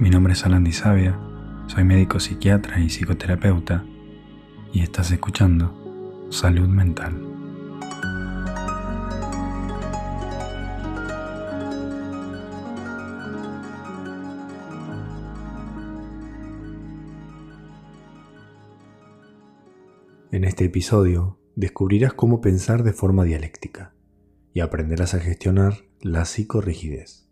[0.00, 1.18] Mi nombre es Alan Sabia,
[1.66, 3.84] soy médico psiquiatra y psicoterapeuta
[4.72, 7.20] y estás escuchando Salud Mental.
[20.30, 23.96] En este episodio descubrirás cómo pensar de forma dialéctica
[24.54, 27.28] y aprenderás a gestionar la psicorrigidez.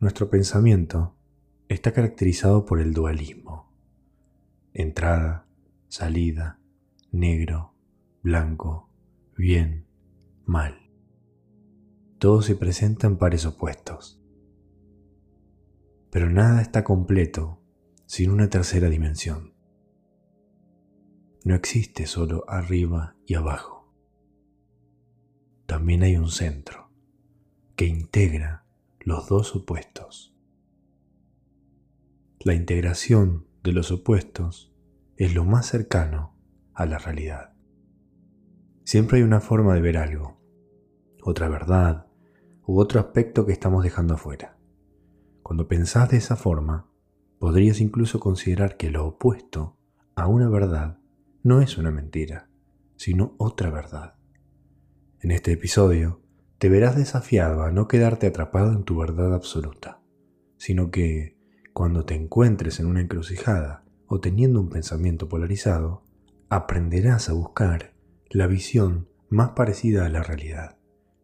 [0.00, 1.14] Nuestro pensamiento
[1.68, 3.70] está caracterizado por el dualismo.
[4.72, 5.46] Entrada,
[5.88, 6.60] salida,
[7.12, 7.74] negro,
[8.22, 8.88] blanco,
[9.36, 9.86] bien,
[10.46, 10.90] mal.
[12.18, 14.22] Todo se presenta en pares opuestos.
[16.10, 17.60] Pero nada está completo
[18.06, 19.54] sin una tercera dimensión.
[21.44, 23.94] No existe solo arriba y abajo.
[25.66, 26.90] También hay un centro
[27.76, 28.64] que integra
[29.00, 30.37] los dos opuestos.
[32.40, 34.72] La integración de los opuestos
[35.16, 36.36] es lo más cercano
[36.72, 37.52] a la realidad.
[38.84, 40.40] Siempre hay una forma de ver algo,
[41.20, 42.06] otra verdad
[42.64, 44.56] u otro aspecto que estamos dejando afuera.
[45.42, 46.88] Cuando pensás de esa forma,
[47.40, 49.76] podrías incluso considerar que lo opuesto
[50.14, 51.00] a una verdad
[51.42, 52.48] no es una mentira,
[52.94, 54.14] sino otra verdad.
[55.20, 56.22] En este episodio,
[56.58, 60.00] te verás desafiado a no quedarte atrapado en tu verdad absoluta,
[60.56, 61.37] sino que
[61.78, 66.02] cuando te encuentres en una encrucijada o teniendo un pensamiento polarizado,
[66.48, 67.94] aprenderás a buscar
[68.30, 70.76] la visión más parecida a la realidad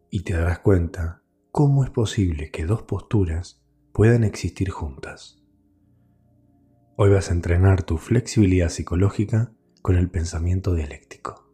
[0.09, 5.43] y te darás cuenta cómo es posible que dos posturas puedan existir juntas.
[6.95, 11.44] Hoy vas a entrenar tu flexibilidad psicológica con el pensamiento dialéctico.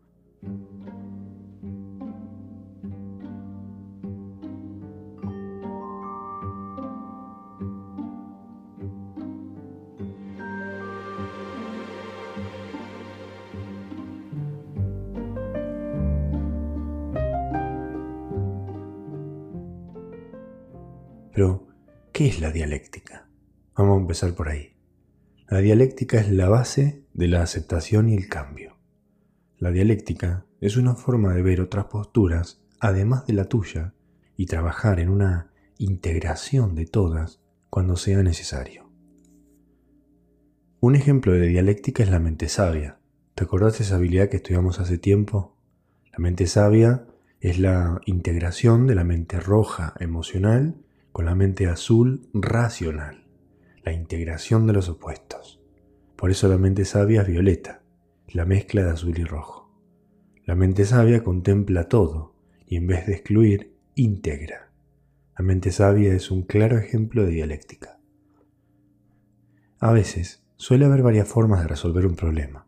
[22.21, 23.27] ¿Qué es la dialéctica?
[23.75, 24.75] Vamos a empezar por ahí.
[25.49, 28.77] La dialéctica es la base de la aceptación y el cambio.
[29.57, 33.95] La dialéctica es una forma de ver otras posturas además de la tuya
[34.37, 35.49] y trabajar en una
[35.79, 38.91] integración de todas cuando sea necesario.
[40.79, 42.99] Un ejemplo de dialéctica es la mente sabia.
[43.33, 45.57] ¿Te acordás esa habilidad que estudiamos hace tiempo?
[46.11, 47.07] La mente sabia
[47.39, 50.75] es la integración de la mente roja emocional
[51.11, 53.25] con la mente azul racional,
[53.83, 55.61] la integración de los opuestos.
[56.15, 57.81] Por eso la mente sabia es violeta,
[58.27, 59.71] la mezcla de azul y rojo.
[60.45, 62.35] La mente sabia contempla todo
[62.65, 64.71] y en vez de excluir, integra.
[65.37, 67.99] La mente sabia es un claro ejemplo de dialéctica.
[69.79, 72.67] A veces suele haber varias formas de resolver un problema,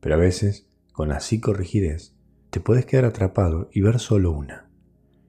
[0.00, 2.16] pero a veces, con la psicorrigidez,
[2.50, 4.70] te puedes quedar atrapado y ver solo una.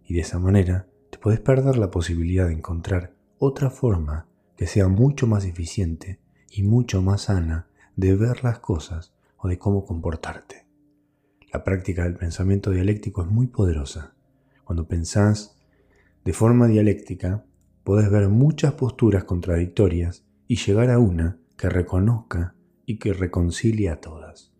[0.06, 4.88] Y de esa manera te puedes perder la posibilidad de encontrar otra forma que sea
[4.88, 6.19] mucho más eficiente
[6.50, 10.66] y mucho más sana de ver las cosas o de cómo comportarte.
[11.53, 14.16] La práctica del pensamiento dialéctico es muy poderosa.
[14.63, 15.57] Cuando pensás
[16.25, 17.46] de forma dialéctica,
[17.84, 24.01] puedes ver muchas posturas contradictorias y llegar a una que reconozca y que reconcilie a
[24.01, 24.53] todas.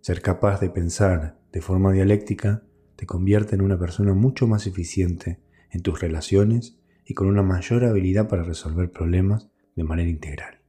[0.00, 2.62] Ser capaz de pensar de forma dialéctica
[2.96, 5.40] te convierte en una persona mucho más eficiente
[5.72, 10.60] en tus relaciones y con una mayor habilidad para resolver problemas de manera integral.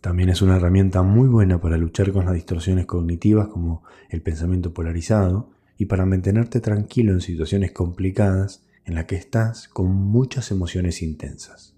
[0.00, 4.72] También es una herramienta muy buena para luchar con las distorsiones cognitivas como el pensamiento
[4.72, 11.02] polarizado y para mantenerte tranquilo en situaciones complicadas en las que estás con muchas emociones
[11.02, 11.76] intensas.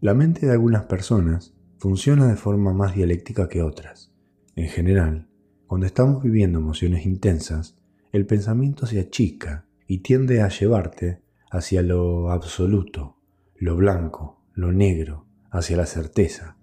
[0.00, 4.12] La mente de algunas personas funciona de forma más dialéctica que otras.
[4.56, 5.28] En general,
[5.66, 7.76] cuando estamos viviendo emociones intensas,
[8.12, 13.18] el pensamiento se achica y tiende a llevarte hacia lo absoluto,
[13.56, 16.56] lo blanco, lo negro, hacia la certeza.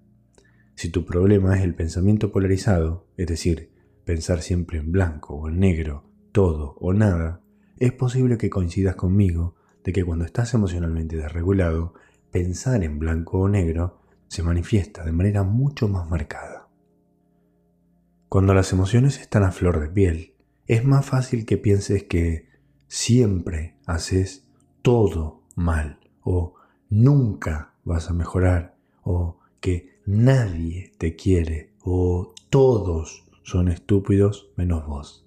[0.75, 3.71] Si tu problema es el pensamiento polarizado, es decir,
[4.03, 7.41] pensar siempre en blanco o en negro, todo o nada,
[7.79, 11.93] es posible que coincidas conmigo de que cuando estás emocionalmente desregulado,
[12.31, 16.69] pensar en blanco o negro se manifiesta de manera mucho más marcada.
[18.29, 20.35] Cuando las emociones están a flor de piel,
[20.67, 22.50] es más fácil que pienses que
[22.91, 24.45] siempre haces
[24.81, 26.55] todo mal o
[26.89, 35.25] nunca vas a mejorar o que nadie te quiere o todos son estúpidos menos vos.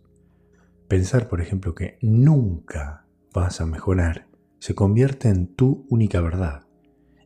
[0.89, 4.29] Pensar, por ejemplo, que nunca vas a mejorar
[4.59, 6.67] se convierte en tu única verdad.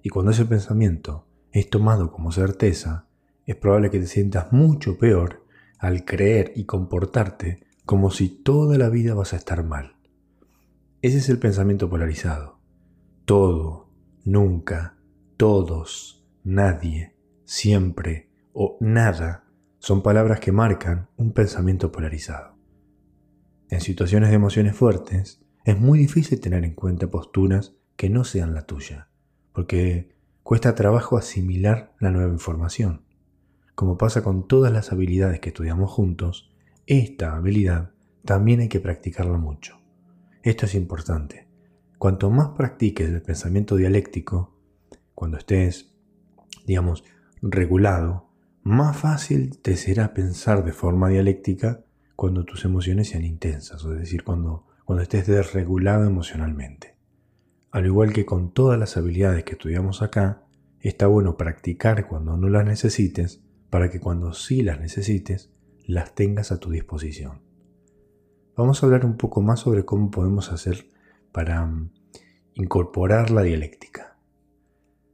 [0.05, 3.09] Y cuando ese pensamiento es tomado como certeza,
[3.45, 5.45] es probable que te sientas mucho peor
[5.81, 9.98] al creer y comportarte como si toda la vida vas a estar mal.
[11.01, 12.59] Ese es el pensamiento polarizado.
[13.25, 13.89] Todo,
[14.25, 14.99] nunca,
[15.37, 17.15] todos, nadie,
[17.45, 19.45] siempre o nada
[19.79, 22.57] son palabras que marcan un pensamiento polarizado.
[23.71, 28.53] En situaciones de emociones fuertes, es muy difícil tener en cuenta posturas que no sean
[28.53, 29.09] la tuya,
[29.53, 33.05] porque cuesta trabajo asimilar la nueva información.
[33.77, 36.53] Como pasa con todas las habilidades que estudiamos juntos,
[36.87, 37.93] esta habilidad
[38.25, 39.78] también hay que practicarla mucho.
[40.43, 41.49] Esto es importante.
[41.99, 44.55] Cuanto más practiques el pensamiento dialéctico,
[45.15, 45.93] cuando estés,
[46.65, 47.05] digamos,
[47.43, 48.29] regulado,
[48.63, 54.23] más fácil te será pensar de forma dialéctica cuando tus emociones sean intensas, es decir,
[54.23, 56.97] cuando, cuando estés desregulado emocionalmente.
[57.73, 60.45] Al igual que con todas las habilidades que estudiamos acá,
[60.81, 65.51] está bueno practicar cuando no las necesites para que cuando sí las necesites,
[65.85, 67.48] las tengas a tu disposición.
[68.59, 70.89] Vamos a hablar un poco más sobre cómo podemos hacer
[71.31, 71.93] para mm,
[72.55, 74.19] incorporar la dialéctica.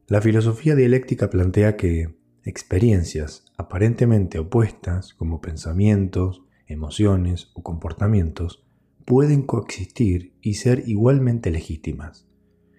[0.06, 8.64] La filosofía dialéctica plantea que experiencias aparentemente opuestas, como pensamientos, emociones o comportamientos,
[9.04, 12.26] pueden coexistir y ser igualmente legítimas.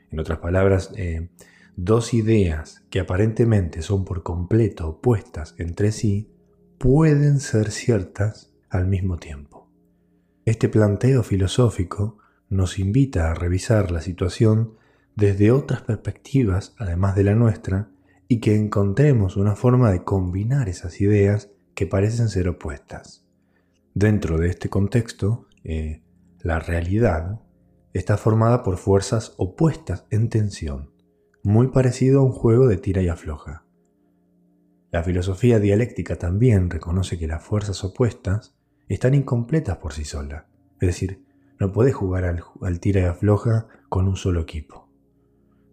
[0.10, 1.30] En otras palabras, eh,
[1.76, 6.32] dos ideas que aparentemente son por completo opuestas entre sí
[6.80, 9.55] pueden ser ciertas al mismo tiempo.
[10.46, 12.20] Este planteo filosófico
[12.50, 14.76] nos invita a revisar la situación
[15.16, 17.90] desde otras perspectivas además de la nuestra
[18.28, 23.26] y que encontremos una forma de combinar esas ideas que parecen ser opuestas.
[23.94, 26.04] Dentro de este contexto, eh,
[26.42, 27.42] la realidad
[27.94, 30.96] está formada por fuerzas opuestas en tensión
[31.46, 33.64] muy parecido a un juego de tira y afloja.
[34.92, 38.56] La filosofía dialéctica también reconoce que las fuerzas opuestas
[38.88, 40.46] están incompletas por sí solas,
[40.80, 41.26] es decir,
[41.60, 44.90] no puedes jugar al, tira y afloja con un solo equipo.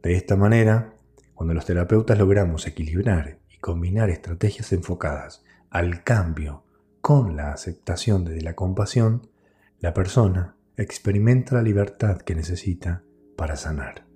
[0.03, 0.95] De esta manera,
[1.35, 6.65] cuando los terapeutas logramos equilibrar y combinar estrategias enfocadas al cambio
[7.01, 9.29] con la aceptación desde la compasión,
[9.81, 13.03] la persona experimenta la libertad que necesita
[13.37, 14.07] para sanar.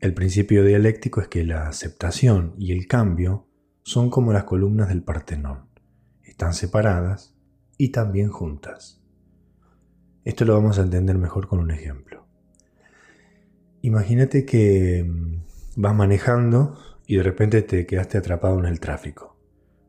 [0.00, 3.46] El principio dialéctico es que la aceptación y el cambio
[3.82, 5.68] son como las columnas del Partenón.
[6.22, 7.35] Están separadas
[7.78, 9.02] y también juntas.
[10.24, 12.26] Esto lo vamos a entender mejor con un ejemplo.
[13.82, 15.42] Imagínate que mm,
[15.76, 16.76] vas manejando
[17.06, 19.36] y de repente te quedaste atrapado en el tráfico.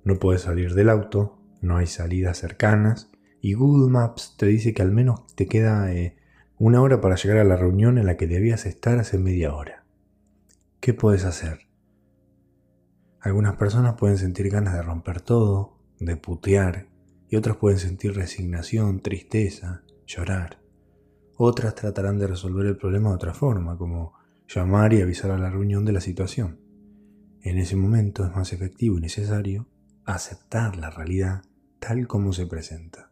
[0.04, 3.10] No puedes salir del auto, no hay salidas cercanas
[3.42, 6.18] y Google Maps te dice que al menos te queda eh,
[6.60, 9.86] una hora para llegar a la reunión en la que debías estar hace media hora.
[10.80, 11.62] ¿Qué puedes hacer?
[13.20, 16.88] Algunas personas pueden sentir ganas de romper todo, de putear,
[17.30, 20.60] y otras pueden sentir resignación, tristeza, llorar.
[21.36, 24.14] Otras tratarán de resolver el problema de otra forma, como
[24.48, 26.60] llamar y avisar a la reunión de la situación.
[27.42, 29.68] En ese momento es más efectivo y necesario
[30.06, 31.44] aceptar la realidad
[31.80, 33.12] tal como se presenta.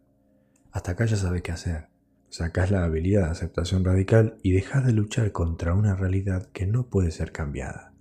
[0.71, 1.89] Hasta acá ya sabes qué hacer.
[2.29, 6.88] Sacás la habilidad de aceptación radical y dejas de luchar contra una realidad que no
[6.88, 7.94] puede ser cambiada.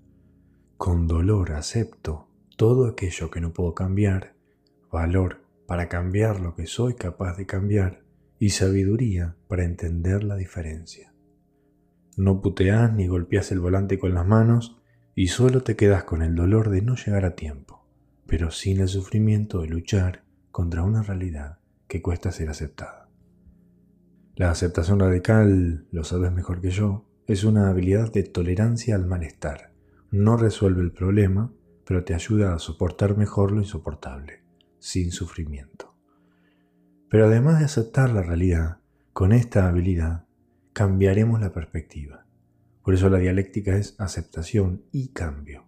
[0.77, 4.35] Con dolor acepto todo aquello que no puedo cambiar,
[4.91, 8.03] valor para cambiar lo que soy capaz de cambiar
[8.39, 11.15] y sabiduría para entender la diferencia.
[12.17, 14.81] No puteas ni golpeas el volante con las manos
[15.15, 17.87] y solo te quedas con el dolor de no llegar a tiempo,
[18.27, 23.09] pero sin el sufrimiento de luchar contra una realidad que cuesta ser aceptada.
[24.37, 29.73] La aceptación radical, lo sabes mejor que yo, es una habilidad de tolerancia al malestar.
[30.11, 31.53] No resuelve el problema,
[31.87, 34.44] pero te ayuda a soportar mejor lo insoportable,
[34.85, 35.95] sin sufrimiento.
[37.09, 38.81] Pero además de aceptar la realidad,
[39.15, 40.27] con esta habilidad
[40.75, 42.27] cambiaremos la perspectiva.
[42.83, 45.65] Por eso la dialéctica es aceptación y cambio.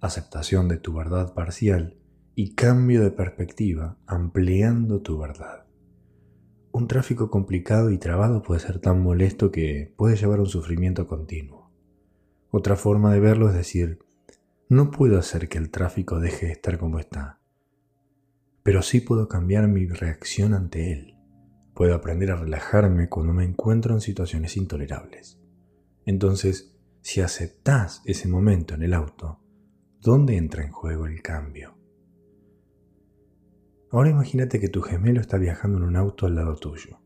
[0.00, 1.98] Aceptación de tu verdad parcial
[2.36, 5.66] y cambio de perspectiva ampliando tu verdad.
[6.70, 11.72] Un tráfico complicado y trabado puede ser tan molesto que puede llevar un sufrimiento continuo.
[12.52, 13.98] Otra forma de verlo es decir,
[14.68, 17.41] no puedo hacer que el tráfico deje de estar como está,
[18.62, 21.16] pero sí puedo cambiar mi reacción ante él.
[21.74, 25.40] Puedo aprender a relajarme cuando me encuentro en situaciones intolerables.
[26.04, 29.40] Entonces, si aceptas ese momento en el auto,
[30.00, 31.76] ¿dónde entra en juego el cambio?
[33.90, 37.00] Ahora imagínate que tu gemelo está viajando en un auto al lado tuyo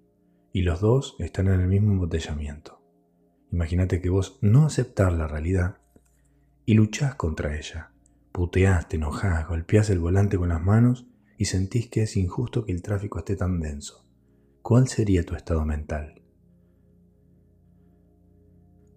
[0.52, 2.82] y los dos están en el mismo embotellamiento.
[3.50, 5.78] Imagínate que vos no aceptar la realidad
[6.64, 7.92] y luchás contra ella.
[8.32, 11.06] Puteás, te enojás, golpeás el volante con las manos
[11.38, 14.04] y sentís que es injusto que el tráfico esté tan denso.
[14.62, 16.22] ¿Cuál sería tu estado mental?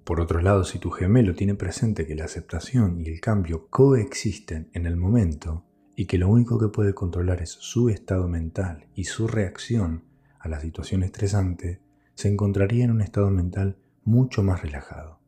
[0.03, 4.72] Por otro lado, si tu gemelo tiene presente que la aceptación y el cambio coexisten
[4.74, 5.65] en el momento
[5.96, 10.05] y que lo único que puede controlar es su estado mental y su reacción
[10.39, 11.81] a la situación estresante,
[12.15, 15.19] se encontraría en un estado mental mucho más relajado.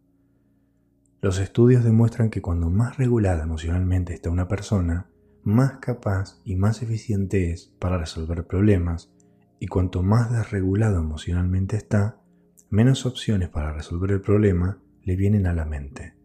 [1.22, 5.11] Los estudios demuestran que cuando más regulada emocionalmente está una persona,
[5.44, 9.12] más capaz y más eficiente es para resolver problemas,
[9.60, 12.22] y cuanto más desregulado emocionalmente está,
[12.70, 16.16] menos opciones para resolver el problema le vienen a la mente.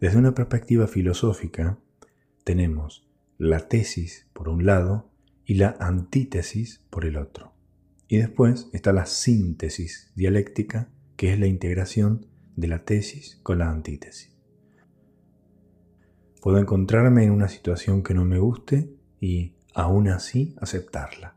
[0.00, 1.78] Desde una perspectiva filosófica,
[2.44, 5.10] tenemos la tesis por un lado
[5.44, 7.54] y la antítesis por el otro.
[8.08, 13.70] Y después está la síntesis dialéctica, que es la integración de la tesis con la
[13.70, 14.35] antítesis.
[16.46, 21.34] Puedo encontrarme en una situación que no me guste y aún así aceptarla.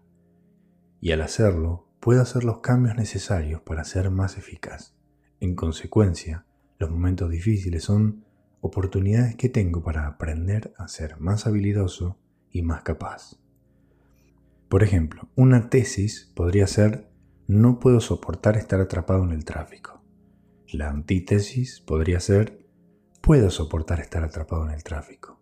[1.01, 4.94] Y al hacerlo, puedo hacer los cambios necesarios para ser más eficaz.
[5.39, 6.46] En consecuencia,
[6.78, 8.24] los momentos difíciles son
[8.62, 12.20] oportunidades que tengo para aprender a ser más habilidoso
[12.51, 13.39] y más capaz.
[14.68, 17.10] Por ejemplo, una tesis podría ser
[17.48, 20.04] no puedo soportar estar atrapado en el tráfico.
[20.72, 22.68] La antítesis podría ser
[23.21, 25.39] puedo soportar estar atrapado en el tráfico.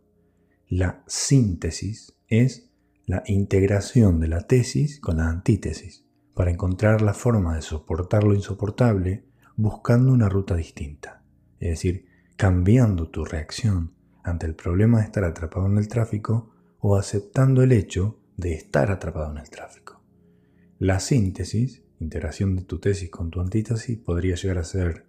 [0.68, 2.70] La síntesis es
[3.06, 8.36] la integración de la tesis con la antítesis para encontrar la forma de soportar lo
[8.36, 11.24] insoportable buscando una ruta distinta.
[11.60, 12.06] Es decir,
[12.36, 13.94] cambiando tu reacción
[14.24, 18.92] ante el problema de estar atrapado en el tráfico o aceptando el hecho de estar
[18.92, 20.04] atrapado en el tráfico.
[20.78, 25.08] La síntesis, integración de tu tesis con tu antítesis, podría llegar a ser,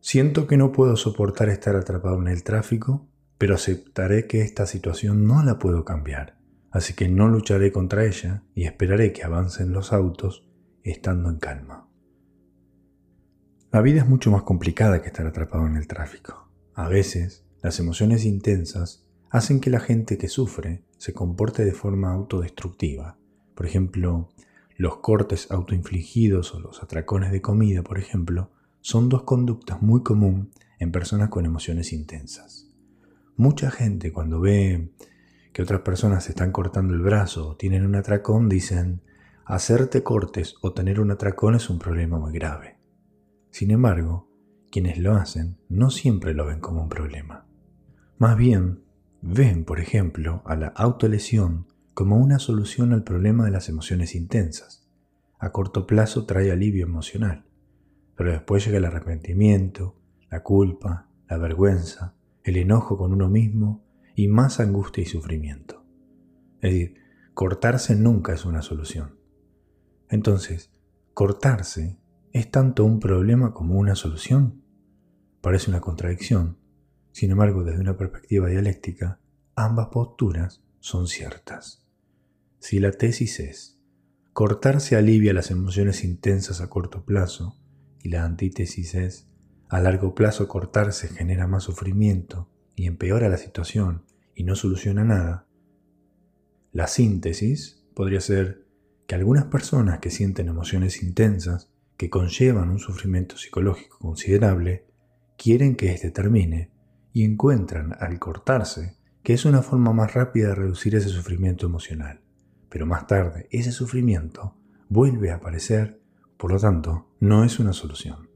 [0.00, 5.26] siento que no puedo soportar estar atrapado en el tráfico, pero aceptaré que esta situación
[5.26, 6.38] no la puedo cambiar,
[6.70, 10.46] así que no lucharé contra ella y esperaré que avancen los autos
[10.82, 11.88] estando en calma.
[13.72, 16.50] La vida es mucho más complicada que estar atrapado en el tráfico.
[16.74, 22.12] A veces, las emociones intensas hacen que la gente que sufre se comporte de forma
[22.12, 23.16] autodestructiva.
[23.54, 24.28] Por ejemplo,
[24.76, 28.50] los cortes autoinfligidos o los atracones de comida, por ejemplo,
[28.80, 32.68] son dos conductas muy comunes en personas con emociones intensas.
[33.36, 34.92] Mucha gente cuando ve
[35.52, 39.02] que otras personas se están cortando el brazo o tienen un atracón dicen,
[39.44, 42.78] hacerte cortes o tener un atracón es un problema muy grave.
[43.50, 44.28] Sin embargo,
[44.70, 47.46] quienes lo hacen no siempre lo ven como un problema.
[48.18, 48.84] Más bien,
[49.20, 54.88] ven, por ejemplo, a la autolesión como una solución al problema de las emociones intensas.
[55.38, 57.44] A corto plazo trae alivio emocional,
[58.20, 59.96] pero después llega el arrepentimiento,
[60.30, 63.82] la culpa, la vergüenza, el enojo con uno mismo
[64.14, 65.86] y más angustia y sufrimiento.
[66.60, 66.96] Es decir,
[67.32, 69.16] cortarse nunca es una solución.
[70.10, 70.70] Entonces,
[71.14, 71.98] cortarse
[72.34, 74.62] ¿Es tanto un problema como una solución?
[75.40, 76.58] Parece una contradicción.
[77.12, 79.18] Sin embargo, desde una perspectiva dialéctica,
[79.54, 81.86] ambas posturas son ciertas.
[82.58, 83.80] Si la tesis es
[84.34, 87.56] cortarse alivia las emociones intensas a corto plazo
[88.02, 89.28] y la antítesis es
[89.68, 94.04] a largo plazo cortarse genera más sufrimiento y empeora la situación
[94.34, 95.46] y no soluciona nada,
[96.72, 98.64] la síntesis podría ser
[99.06, 104.86] que algunas personas que sienten emociones intensas que conllevan un sufrimiento psicológico considerable,
[105.36, 106.70] quieren que éste termine
[107.12, 112.20] y encuentran al cortarse que es una forma más rápida de reducir ese sufrimiento emocional.
[112.68, 114.56] Pero más tarde ese sufrimiento
[114.88, 115.99] vuelve a aparecer,
[116.40, 118.30] por lo tanto, no es una solución.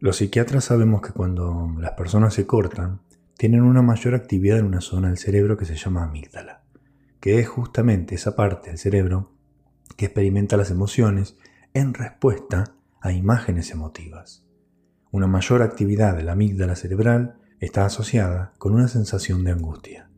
[0.00, 3.00] Los psiquiatras sabemos que cuando las personas se cortan,
[3.38, 6.64] tienen una mayor actividad en una zona del cerebro que se llama amígdala,
[7.20, 9.30] que es justamente esa parte del cerebro
[9.96, 11.38] que experimenta las emociones
[11.74, 14.44] en respuesta a imágenes emotivas.
[15.12, 20.10] Una mayor actividad de la amígdala cerebral está asociada con una sensación de angustia.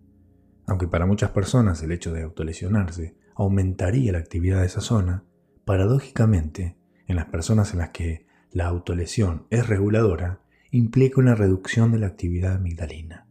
[0.67, 5.25] Aunque para muchas personas el hecho de autolesionarse aumentaría la actividad de esa zona,
[5.67, 6.77] paradójicamente,
[7.09, 12.07] en las personas en las que la autolesión es reguladora, implica una reducción de la
[12.07, 13.27] actividad amigdalina.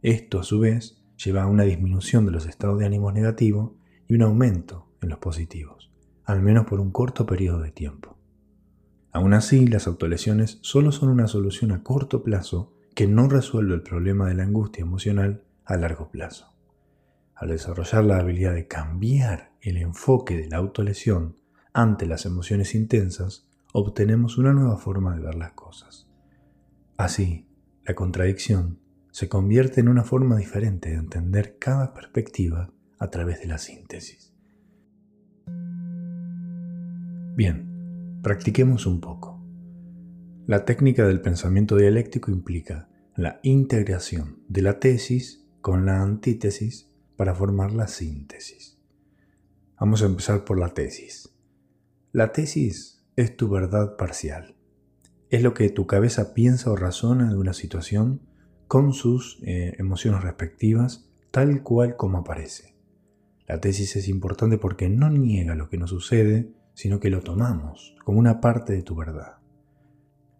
[0.00, 3.72] Esto, a su vez, lleva a una disminución de los estados de ánimo negativos
[4.06, 5.90] y un aumento en los positivos,
[6.24, 8.16] al menos por un corto periodo de tiempo.
[9.10, 13.82] Aún así, las autolesiones solo son una solución a corto plazo que no resuelve el
[13.82, 16.54] problema de la angustia emocional a largo plazo.
[17.34, 21.41] Al desarrollar la habilidad de cambiar el enfoque de la autolesión
[21.72, 26.08] ante las emociones intensas, obtenemos una nueva forma de ver las cosas.
[26.96, 27.46] Así,
[27.84, 28.78] la contradicción
[29.10, 34.32] se convierte en una forma diferente de entender cada perspectiva a través de la síntesis.
[37.34, 39.42] Bien, practiquemos un poco.
[40.46, 47.34] La técnica del pensamiento dialéctico implica la integración de la tesis con la antítesis para
[47.34, 48.78] formar la síntesis.
[49.78, 51.31] Vamos a empezar por la tesis.
[52.14, 54.54] La tesis es tu verdad parcial.
[55.30, 58.20] Es lo que tu cabeza piensa o razona de una situación
[58.68, 62.76] con sus eh, emociones respectivas, tal cual como aparece.
[63.48, 67.96] La tesis es importante porque no niega lo que nos sucede, sino que lo tomamos
[68.04, 69.38] como una parte de tu verdad.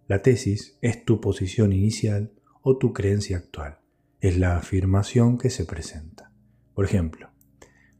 [0.08, 3.78] La tesis es tu posición inicial o tu creencia actual.
[4.20, 6.30] Es la afirmación que se presenta.
[6.74, 7.30] Por ejemplo,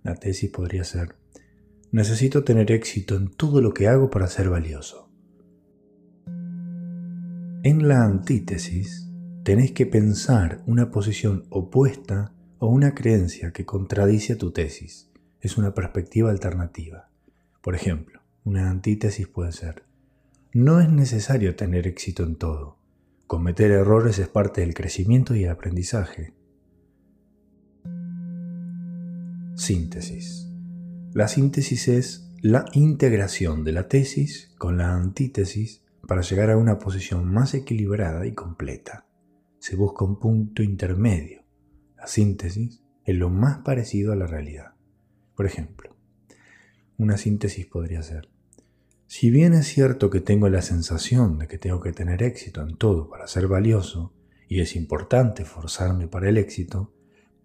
[0.03, 1.17] la tesis podría ser,
[1.93, 5.11] necesito tener éxito en todo lo que hago para ser valioso.
[7.63, 9.09] En la antítesis,
[9.45, 15.11] tenéis que pensar una posición opuesta o una creencia que contradice tu tesis.
[15.41, 17.11] Es una perspectiva alternativa.
[17.61, 19.85] Por ejemplo, una antítesis puede ser,
[20.55, 22.79] no es necesario tener éxito en todo.
[23.27, 26.35] Cometer errores es parte del crecimiento y el aprendizaje.
[29.55, 30.52] Síntesis.
[31.15, 36.79] La síntesis es la integración de la tesis con la antítesis para llegar a una
[36.79, 39.07] posición más equilibrada y completa.
[39.59, 41.45] Se busca un punto intermedio.
[41.99, 44.73] La síntesis es lo más parecido a la realidad.
[45.37, 45.95] Por ejemplo,
[46.97, 48.31] una síntesis podría ser,
[49.07, 52.79] si bien es cierto que tengo la sensación de que tengo que tener éxito en
[52.79, 54.15] todo para ser valioso,
[54.49, 56.95] y es importante forzarme para el éxito,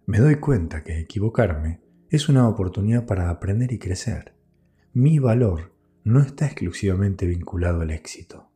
[0.06, 4.34] me doy cuenta que equivocarme es una oportunidad para aprender y crecer.
[4.94, 5.74] Mi valor
[6.04, 8.50] no está exclusivamente vinculado al éxito.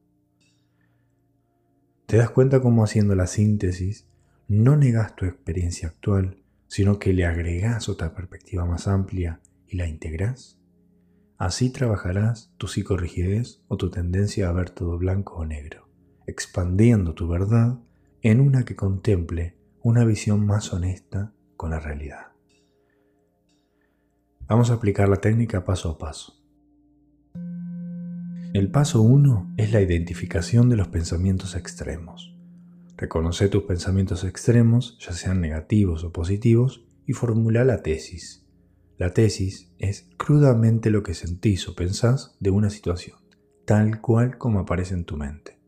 [2.06, 4.08] ¿Te das cuenta cómo haciendo la síntesis
[4.48, 9.86] no negas tu experiencia actual, sino que le agregas otra perspectiva más amplia y la
[9.86, 10.58] integras?
[11.36, 15.88] Así trabajarás tu psicorrigidez o tu tendencia a ver todo blanco o negro,
[16.26, 17.80] expandiendo tu verdad
[18.22, 22.31] en una que contemple una visión más honesta con la realidad.
[24.48, 26.42] Vamos a aplicar la técnica paso a paso.
[28.52, 32.36] El paso 1 es la identificación de los pensamientos extremos.
[32.96, 38.44] Reconoce tus pensamientos extremos, ya sean negativos o positivos, y formula la tesis.
[38.98, 43.18] La tesis es crudamente lo que sentís o pensás de una situación,
[43.64, 45.58] tal cual como aparece en tu mente.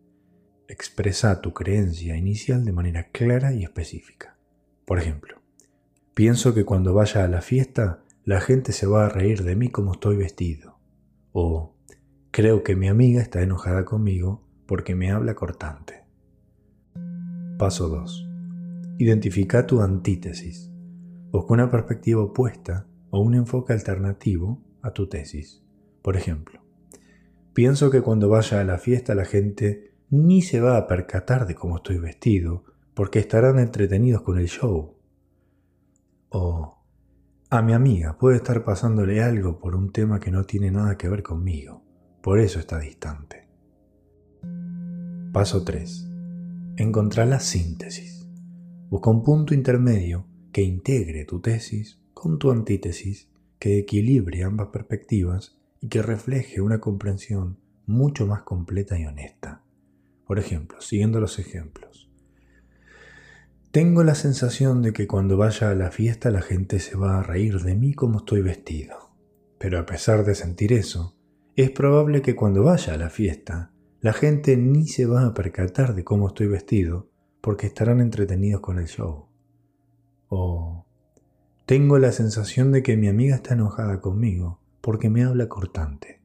[0.68, 4.37] Expresa tu creencia inicial de manera clara y específica.
[4.84, 5.40] Por ejemplo,
[6.12, 9.68] pienso que cuando vaya a la fiesta la gente se va a reír de mí
[9.68, 10.78] como estoy vestido.
[11.32, 11.76] O
[12.30, 16.04] creo que mi amiga está enojada conmigo porque me habla cortante.
[17.58, 18.28] Paso 2.
[18.98, 20.72] Identifica tu antítesis.
[21.30, 25.62] Busca una perspectiva opuesta o un enfoque alternativo a tu tesis.
[26.00, 26.62] Por ejemplo,
[27.52, 31.54] pienso que cuando vaya a la fiesta la gente ni se va a percatar de
[31.54, 34.96] cómo estoy vestido, porque estarán entretenidos con el show.
[36.28, 36.84] O
[37.59, 41.09] a mi amiga puede estar pasándole algo por un tema que no tiene nada que
[41.09, 41.85] ver conmigo,
[42.21, 43.47] por eso está distante.
[45.33, 46.11] Paso 3.
[46.79, 48.29] Encontrar la síntesis.
[48.90, 55.57] Busca un punto intermedio que integre tu tesis con tu antítesis que equilibre ambas perspectivas
[55.81, 59.62] y que refleje una comprensión mucho más completa y honesta.
[60.27, 61.93] Por ejemplo, siguiendo los ejemplos.
[63.74, 67.24] Tengo la sensación de que cuando vaya a la fiesta la gente se va a
[67.24, 69.10] reír de mí como estoy vestido.
[69.58, 71.16] Pero a pesar de sentir eso,
[71.56, 75.96] es probable que cuando vaya a la fiesta la gente ni se va a percatar
[75.96, 77.10] de cómo estoy vestido
[77.40, 79.26] porque estarán entretenidos con el show.
[80.28, 80.87] O
[81.66, 86.22] tengo la sensación de que mi amiga está enojada conmigo porque me habla cortante.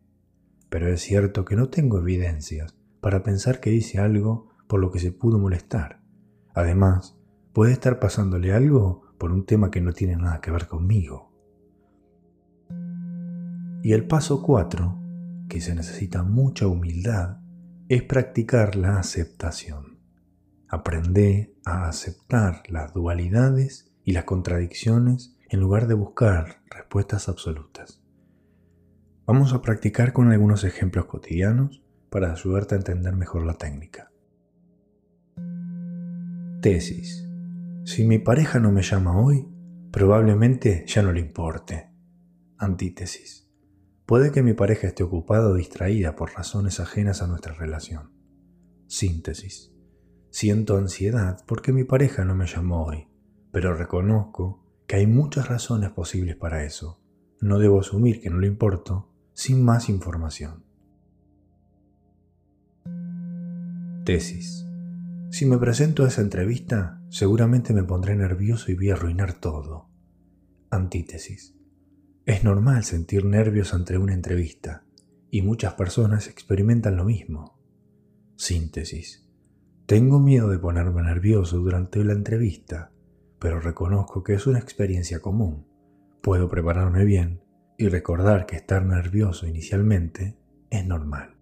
[0.69, 4.99] Pero es cierto que no tengo evidencias para pensar que dice algo por lo que
[4.99, 6.03] se pudo molestar.
[6.53, 7.18] Además,
[7.60, 11.30] puede estar pasándole algo por un tema que no tiene nada que ver conmigo.
[13.84, 14.98] Y el paso 4,
[15.50, 17.39] que se necesita mucha humildad,
[17.89, 20.00] es practicar la aceptación.
[20.69, 28.02] Aprende a aceptar las dualidades y las contradicciones en lugar de buscar respuestas absolutas.
[29.26, 34.13] Vamos a practicar con algunos ejemplos cotidianos para ayudarte a entender mejor la técnica.
[36.62, 37.29] Tesis.
[37.89, 39.47] Si mi pareja no me llama hoy,
[39.91, 41.89] probablemente ya no le importe.
[42.56, 43.49] Antítesis.
[44.06, 48.12] Puede que mi pareja esté ocupada o distraída por razones ajenas a nuestra relación.
[48.86, 49.73] Síntesis.
[50.30, 53.08] Siento ansiedad porque mi pareja no me llamó hoy,
[53.52, 57.02] pero reconozco que hay muchas razones posibles para eso.
[57.41, 60.63] No debo asumir que no le importo sin más información.
[64.06, 64.68] Tesis.
[65.32, 69.89] Si me presento a esa entrevista, seguramente me pondré nervioso y voy a arruinar todo.
[70.72, 71.56] Antítesis.
[72.26, 74.86] Es normal sentir nervios ante una entrevista,
[75.30, 77.60] y muchas personas experimentan lo mismo.
[78.38, 79.30] Síntesis.
[79.86, 82.92] Tengo miedo de ponerme nervioso durante la entrevista,
[83.39, 85.68] pero reconozco que es una experiencia común.
[86.22, 87.44] Puedo prepararme bien
[87.78, 90.38] y recordar que estar nervioso inicialmente
[90.70, 91.38] es normal.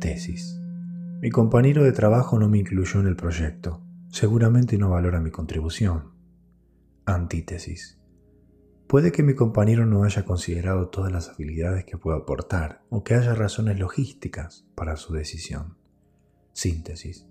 [0.00, 0.57] Tesis.
[1.20, 3.82] Mi compañero de trabajo no me incluyó en el proyecto.
[4.08, 6.12] Seguramente no valora mi contribución.
[7.06, 7.98] Antítesis.
[8.86, 13.14] Puede que mi compañero no haya considerado todas las habilidades que puedo aportar o que
[13.14, 15.76] haya razones logísticas para su decisión.
[16.52, 17.26] Síntesis.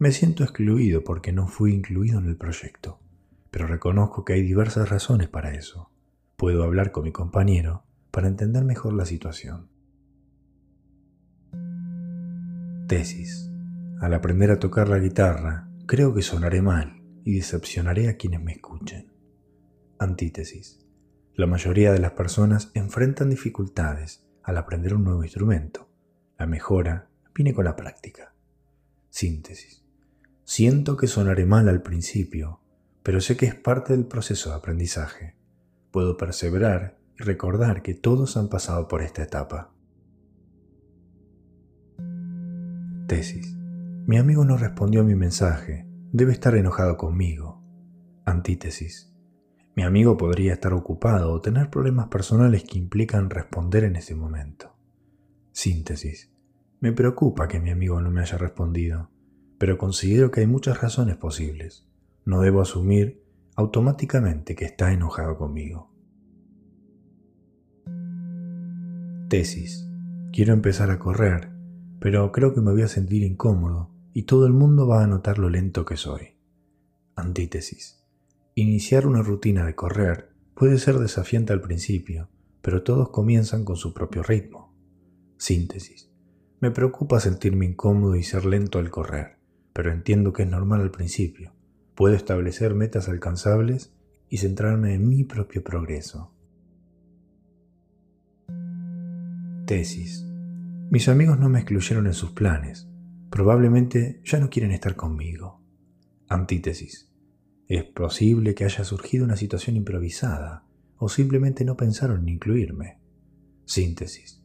[0.00, 2.98] Me siento excluido porque no fui incluido en el proyecto,
[3.52, 5.92] pero reconozco que hay diversas razones para eso.
[6.36, 9.68] Puedo hablar con mi compañero para entender mejor la situación.
[12.88, 13.50] Tesis.
[14.00, 18.52] Al aprender a tocar la guitarra, creo que sonaré mal y decepcionaré a quienes me
[18.52, 19.12] escuchen.
[19.98, 20.80] Antítesis.
[21.34, 25.90] La mayoría de las personas enfrentan dificultades al aprender un nuevo instrumento.
[26.38, 28.34] La mejora viene con la práctica.
[29.10, 29.84] Síntesis.
[30.44, 32.62] Siento que sonaré mal al principio,
[33.02, 35.36] pero sé que es parte del proceso de aprendizaje.
[35.90, 39.74] Puedo perseverar y recordar que todos han pasado por esta etapa.
[43.08, 43.56] Tesis.
[44.06, 45.86] Mi amigo no respondió a mi mensaje.
[46.12, 47.64] Debe estar enojado conmigo.
[48.26, 49.10] Antítesis.
[49.74, 54.76] Mi amigo podría estar ocupado o tener problemas personales que implican responder en ese momento.
[55.52, 56.30] Síntesis.
[56.80, 59.08] Me preocupa que mi amigo no me haya respondido,
[59.56, 61.88] pero considero que hay muchas razones posibles.
[62.26, 63.24] No debo asumir
[63.56, 65.90] automáticamente que está enojado conmigo.
[69.30, 69.88] Tesis.
[70.30, 71.57] Quiero empezar a correr,
[72.00, 75.38] pero creo que me voy a sentir incómodo y todo el mundo va a notar
[75.38, 76.34] lo lento que soy.
[77.16, 78.04] Antítesis.
[78.54, 82.28] Iniciar una rutina de correr puede ser desafiante al principio,
[82.62, 84.74] pero todos comienzan con su propio ritmo.
[85.36, 86.10] Síntesis.
[86.60, 89.38] Me preocupa sentirme incómodo y ser lento al correr,
[89.72, 91.52] pero entiendo que es normal al principio.
[91.94, 93.92] Puedo establecer metas alcanzables
[94.28, 96.32] y centrarme en mi propio progreso.
[99.66, 100.27] Tesis.
[100.90, 102.88] Mis amigos no me excluyeron en sus planes.
[103.28, 105.60] Probablemente ya no quieren estar conmigo.
[106.28, 107.12] Antítesis.
[107.66, 110.64] Es posible que haya surgido una situación improvisada
[110.96, 113.00] o simplemente no pensaron en incluirme.
[113.66, 114.42] Síntesis.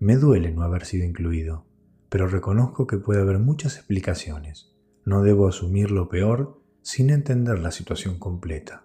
[0.00, 1.68] Me duele no haber sido incluido,
[2.08, 4.74] pero reconozco que puede haber muchas explicaciones.
[5.04, 8.84] No debo asumir lo peor sin entender la situación completa.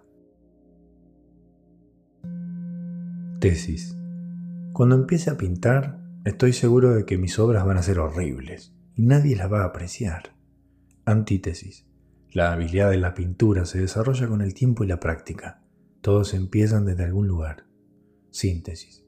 [3.40, 3.96] Tesis.
[4.72, 9.02] Cuando empiece a pintar, estoy seguro de que mis obras van a ser horribles y
[9.02, 10.34] nadie las va a apreciar.
[11.04, 11.86] Antítesis.
[12.32, 15.62] La habilidad de la pintura se desarrolla con el tiempo y la práctica.
[16.00, 17.66] Todos empiezan desde algún lugar.
[18.30, 19.04] Síntesis.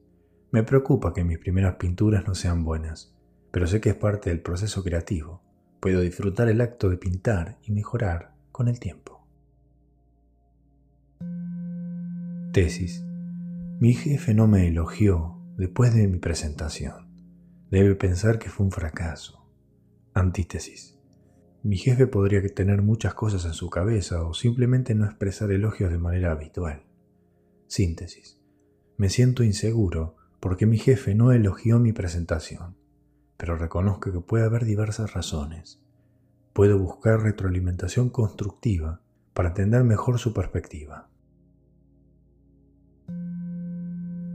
[0.51, 3.14] Me preocupa que mis primeras pinturas no sean buenas,
[3.51, 5.42] pero sé que es parte del proceso creativo.
[5.81, 9.27] Puedo disfrutar el acto de pintar y mejorar con el tiempo.
[12.53, 13.05] Tesis.
[13.79, 17.01] Mi jefe no me elogió después de mi presentación.
[17.72, 19.48] Debe pensar que fue un fracaso.
[20.12, 20.98] Antítesis.
[21.62, 25.96] Mi jefe podría tener muchas cosas en su cabeza o simplemente no expresar elogios de
[25.96, 26.82] manera habitual.
[27.68, 28.38] Síntesis.
[28.98, 32.76] Me siento inseguro porque mi jefe no elogió mi presentación,
[33.38, 35.82] pero reconozco que puede haber diversas razones.
[36.52, 39.00] Puedo buscar retroalimentación constructiva
[39.32, 41.08] para entender mejor su perspectiva.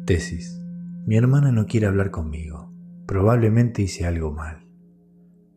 [0.05, 0.59] Tesis.
[1.05, 2.75] Mi hermana no quiere hablar conmigo.
[3.07, 4.67] Probablemente hice algo mal.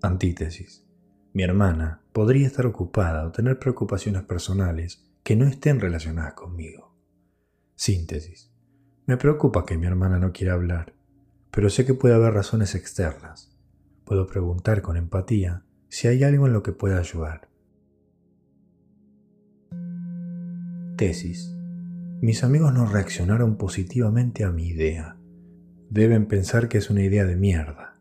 [0.03, 0.87] Antítesis.
[1.33, 6.95] Mi hermana podría estar ocupada o tener preocupaciones personales que no estén relacionadas conmigo.
[7.75, 8.53] Síntesis.
[9.07, 10.95] Me preocupa que mi hermana no quiera hablar,
[11.51, 13.59] pero sé que puede haber razones externas.
[14.05, 17.49] Puedo preguntar con empatía si hay algo en lo que pueda ayudar.
[20.97, 21.53] Tesis.
[22.21, 25.20] Mis amigos no reaccionaron positivamente a mi idea.
[25.91, 27.99] Deben pensar que es una idea de mierda.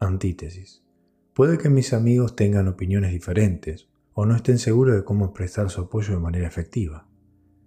[0.00, 0.84] Antítesis.
[1.32, 5.80] Puede que mis amigos tengan opiniones diferentes o no estén seguros de cómo prestar su
[5.80, 7.08] apoyo de manera efectiva.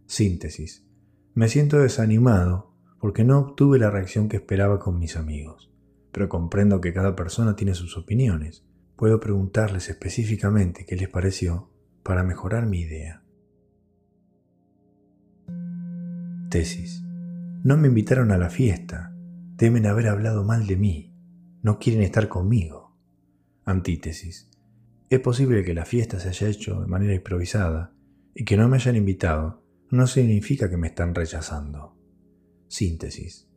[0.06, 0.86] Síntesis.
[1.34, 5.72] Me siento desanimado porque no obtuve la reacción que esperaba con mis amigos,
[6.12, 8.64] pero comprendo que cada persona tiene sus opiniones.
[8.96, 11.72] Puedo preguntarles específicamente qué les pareció
[12.04, 13.24] para mejorar mi idea.
[16.52, 17.04] Tesis.
[17.64, 19.16] No me invitaron a la fiesta.
[19.60, 21.14] Temen haber hablado mal de mí.
[21.64, 22.96] No quieren estar conmigo.
[23.66, 24.50] Antítesis.
[25.10, 27.94] Es posible que la fiesta se haya hecho de manera improvisada
[28.34, 31.98] y que no me hayan invitado no significa que me están rechazando.
[32.70, 33.50] Síntesis.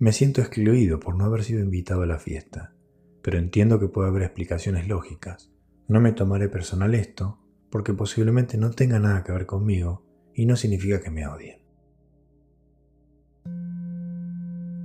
[0.00, 2.74] Me siento excluido por no haber sido invitado a la fiesta,
[3.22, 5.52] pero entiendo que puede haber explicaciones lógicas.
[5.86, 7.38] No me tomaré personal esto,
[7.70, 10.04] porque posiblemente no tenga nada que ver conmigo
[10.34, 11.65] y no significa que me odien.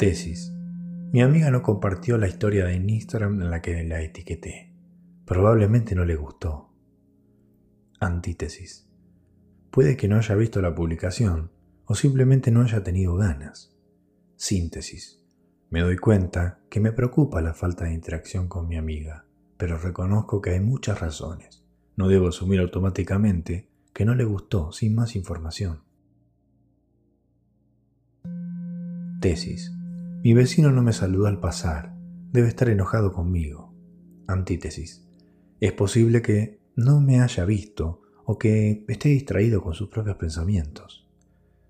[0.02, 0.52] Tesis.
[1.12, 4.74] Mi amiga no compartió la historia de Instagram en la que la etiqueté.
[5.26, 6.74] Probablemente no le gustó.
[8.00, 8.90] Antítesis.
[9.70, 11.52] Puede que no haya visto la publicación
[11.86, 13.78] o simplemente no haya tenido ganas.
[14.38, 15.24] Síntesis.
[15.70, 20.42] Me doy cuenta que me preocupa la falta de interacción con mi amiga, pero reconozco
[20.42, 21.64] que hay muchas razones.
[21.96, 25.84] No debo asumir automáticamente que no le gustó sin más información.
[29.20, 29.72] Tesis.
[30.24, 31.96] Mi vecino no me saludó al pasar.
[32.32, 33.74] Debe estar enojado conmigo.
[34.28, 35.04] Antítesis.
[35.60, 41.10] Es posible que no me haya visto o que esté distraído con sus propios pensamientos.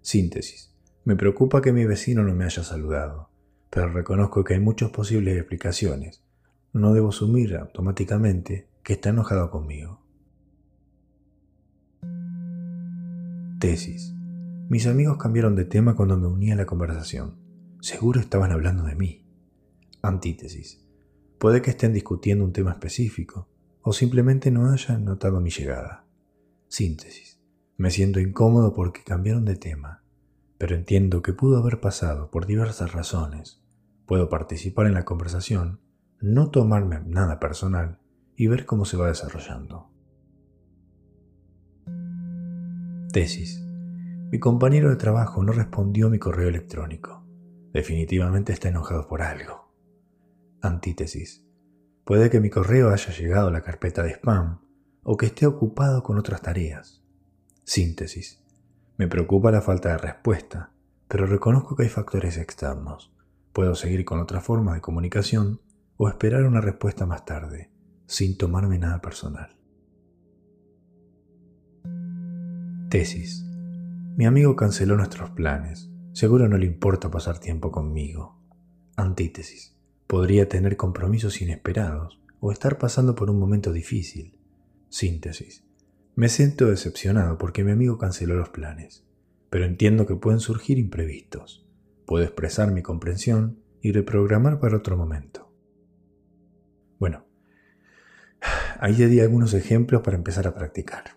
[0.01, 0.75] Síntesis.
[1.05, 3.29] Me preocupa que mi vecino no me haya saludado,
[3.69, 6.21] pero reconozco que hay muchas posibles explicaciones.
[6.73, 10.01] No debo asumir automáticamente que está enojado conmigo.
[13.59, 14.13] Tesis.
[14.67, 17.40] Mis amigos cambiaron de tema cuando me uní a la conversación.
[17.81, 19.25] Seguro estaban hablando de mí.
[20.03, 20.87] Antítesis.
[21.39, 23.49] Puede que estén discutiendo un tema específico
[23.81, 26.05] o simplemente no hayan notado mi llegada.
[26.67, 27.41] Síntesis.
[27.77, 30.03] Me siento incómodo porque cambiaron de tema,
[30.59, 33.63] pero entiendo que pudo haber pasado por diversas razones.
[34.05, 35.79] Puedo participar en la conversación,
[36.19, 37.97] no tomarme nada personal
[38.35, 39.89] y ver cómo se va desarrollando.
[43.11, 43.65] Tesis.
[44.29, 47.20] Mi compañero de trabajo no respondió a mi correo electrónico.
[47.73, 49.71] Definitivamente está enojado por algo.
[50.61, 51.45] Antítesis.
[52.03, 54.61] Puede que mi correo haya llegado a la carpeta de spam
[55.03, 57.03] o que esté ocupado con otras tareas.
[57.63, 58.43] Síntesis.
[58.97, 60.71] Me preocupa la falta de respuesta,
[61.07, 63.13] pero reconozco que hay factores externos.
[63.53, 65.61] Puedo seguir con otra forma de comunicación
[65.97, 67.71] o esperar una respuesta más tarde,
[68.05, 69.57] sin tomarme nada personal.
[72.89, 73.45] Tesis.
[74.17, 75.90] Mi amigo canceló nuestros planes.
[76.13, 78.37] Seguro no le importa pasar tiempo conmigo.
[78.97, 79.77] Antítesis.
[80.07, 84.37] Podría tener compromisos inesperados o estar pasando por un momento difícil.
[84.89, 85.63] Síntesis.
[86.15, 89.05] Me siento decepcionado porque mi amigo canceló los planes,
[89.49, 91.65] pero entiendo que pueden surgir imprevistos.
[92.05, 95.49] Puedo expresar mi comprensión y reprogramar para otro momento.
[96.99, 97.25] Bueno,
[98.81, 101.15] ahí ya di algunos ejemplos para empezar a practicar.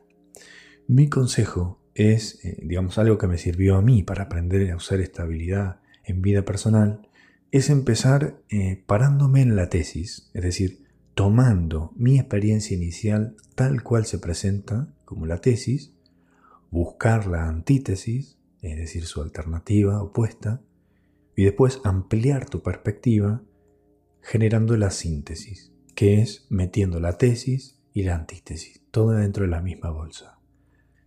[0.86, 5.00] Mi consejo es, eh, digamos, algo que me sirvió a mí para aprender a usar
[5.00, 7.08] esta habilidad en vida personal,
[7.50, 14.06] es empezar eh, parándome en la tesis, es decir, tomando mi experiencia inicial tal cual
[14.06, 15.94] se presenta, como la tesis,
[16.70, 20.60] buscar la antítesis, es decir, su alternativa opuesta,
[21.36, 23.42] y después ampliar tu perspectiva
[24.20, 29.60] generando la síntesis, que es metiendo la tesis y la antítesis, todo dentro de la
[29.60, 30.33] misma bolsa.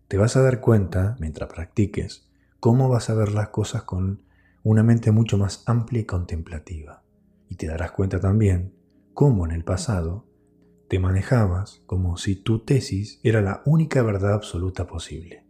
[0.08, 2.30] Te vas a dar cuenta, mientras practiques,
[2.62, 4.22] cómo vas a ver las cosas con
[4.64, 7.04] una mente mucho más amplia y contemplativa.
[7.50, 8.74] Y te darás cuenta también
[9.14, 10.26] cómo en el pasado
[10.88, 15.46] te manejabas como si tu tesis era la única verdad absoluta posible.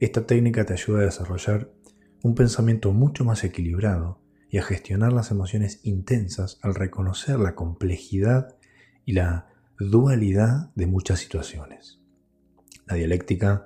[0.00, 1.70] Esta técnica te ayuda a desarrollar
[2.22, 8.56] un pensamiento mucho más equilibrado y a gestionar las emociones intensas al reconocer la complejidad
[9.04, 12.00] y la dualidad de muchas situaciones.
[12.86, 13.64] La dialéctica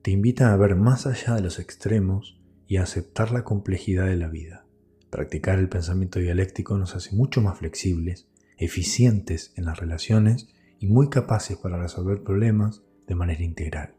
[0.00, 4.16] te invita a ver más allá de los extremos y a aceptar la complejidad de
[4.16, 4.64] la vida.
[5.10, 11.08] Practicar el pensamiento dialéctico nos hace mucho más flexibles eficientes en las relaciones y muy
[11.08, 13.94] capaces para resolver problemas de manera integral.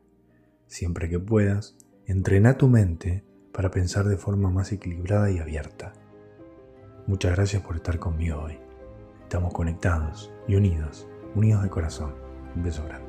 [0.67, 5.93] Siempre que puedas, entrena tu mente para pensar de forma más equilibrada y abierta.
[7.05, 8.57] Muchas gracias por estar conmigo hoy.
[9.21, 12.13] Estamos conectados y unidos, unidos de corazón.
[12.55, 13.02] Un beso grande.